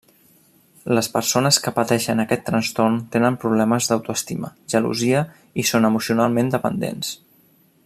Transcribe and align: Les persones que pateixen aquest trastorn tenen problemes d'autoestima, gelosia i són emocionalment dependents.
Les 0.97 1.09
persones 1.17 1.59
que 1.65 1.73
pateixen 1.75 2.23
aquest 2.23 2.43
trastorn 2.47 2.97
tenen 3.17 3.37
problemes 3.45 3.91
d'autoestima, 3.91 4.51
gelosia 4.75 5.23
i 5.65 5.67
són 5.73 5.91
emocionalment 5.91 6.51
dependents. 6.57 7.15